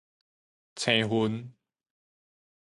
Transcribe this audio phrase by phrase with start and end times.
[0.77, 1.53] 生份